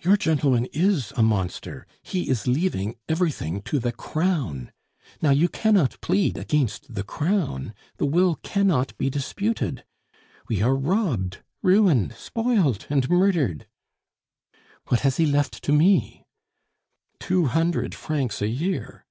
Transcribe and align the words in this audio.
"Your 0.00 0.16
gentleman 0.16 0.64
is 0.72 1.12
a 1.12 1.22
monster. 1.22 1.86
He 2.02 2.28
is 2.28 2.48
leaving 2.48 2.96
everything 3.08 3.62
to 3.62 3.78
the 3.78 3.92
Crown. 3.92 4.72
Now, 5.22 5.30
you 5.30 5.48
cannot 5.48 6.00
plead 6.00 6.36
against 6.36 6.92
the 6.92 7.04
Crown.... 7.04 7.72
The 7.98 8.04
will 8.04 8.34
cannot 8.42 8.98
be 8.98 9.08
disputed.... 9.10 9.84
We 10.48 10.60
are 10.60 10.74
robbed, 10.74 11.38
ruined, 11.62 12.14
spoiled, 12.14 12.86
and 12.90 13.08
murdered!" 13.08 13.68
"What 14.88 15.02
has 15.02 15.18
he 15.18 15.24
left 15.26 15.62
to 15.62 15.72
me?" 15.72 16.24
"Two 17.20 17.46
hundred 17.46 17.94
francs 17.94 18.42
a 18.42 18.48
year." 18.48 19.06